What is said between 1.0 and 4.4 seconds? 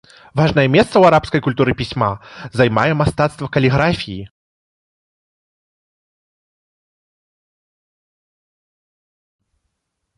арабскай культуры пісьма займае мастацтва каліграфіі.